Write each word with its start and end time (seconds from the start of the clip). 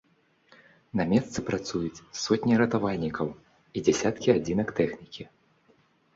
На 1.01 1.03
месцы 1.11 1.37
працуюць 1.49 2.03
сотні 2.23 2.57
ратавальнікаў 2.63 3.27
і 3.35 3.77
дзясяткі 3.91 4.29
адзінак 4.37 4.67
тэхнікі. 4.83 5.23